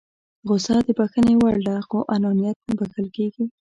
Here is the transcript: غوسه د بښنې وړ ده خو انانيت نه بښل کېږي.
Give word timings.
غوسه 0.47 0.73
د 0.87 0.89
بښنې 0.97 1.35
وړ 1.41 1.55
ده 1.67 1.75
خو 1.87 1.99
انانيت 2.15 2.57
نه 2.67 2.73
بښل 2.79 3.07
کېږي. 3.15 3.45